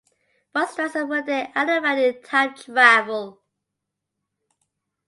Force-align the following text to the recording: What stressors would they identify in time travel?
What 0.53 0.69
stressors 0.69 1.07
would 1.07 1.27
they 1.27 1.51
identify 1.55 1.93
in 1.97 2.23
time 2.23 2.55
travel? 2.55 3.39